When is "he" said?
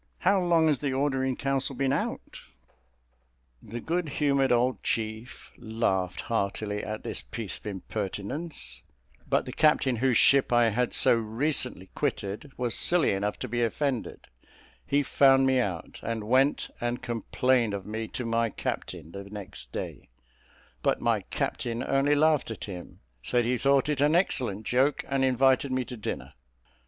14.87-15.03, 23.45-23.55